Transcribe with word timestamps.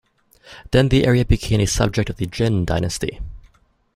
Then 0.71 0.89
the 0.89 1.05
area 1.05 1.23
became 1.23 1.59
a 1.61 1.67
subject 1.67 2.09
of 2.09 2.15
the 2.15 2.25
Jin 2.25 2.65
Dynasty. 2.65 3.19